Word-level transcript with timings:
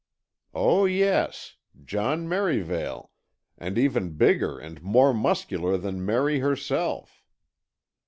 "Oh, 0.55 0.85
yes. 0.85 1.57
John 1.85 2.27
Merivale, 2.27 3.11
and 3.55 3.77
even 3.77 4.13
bigger 4.17 4.57
and 4.57 4.81
more 4.81 5.13
muscular 5.13 5.77
than 5.77 6.03
'Merry' 6.03 6.39
herself. 6.39 7.21